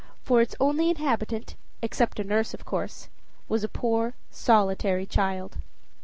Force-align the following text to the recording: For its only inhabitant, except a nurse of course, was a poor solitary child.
For 0.23 0.41
its 0.41 0.55
only 0.59 0.89
inhabitant, 0.89 1.53
except 1.83 2.19
a 2.19 2.23
nurse 2.23 2.55
of 2.55 2.65
course, 2.65 3.07
was 3.47 3.63
a 3.63 3.69
poor 3.69 4.15
solitary 4.31 5.05
child. 5.05 5.57